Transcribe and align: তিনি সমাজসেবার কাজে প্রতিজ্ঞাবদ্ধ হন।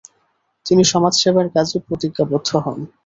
তিনি 0.65 0.83
সমাজসেবার 0.83 1.47
কাজে 1.55 1.77
প্রতিজ্ঞাবদ্ধ 1.87 2.49
হন। 2.63 2.79